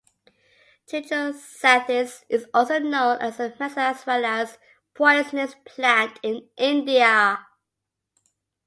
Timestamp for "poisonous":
4.95-5.53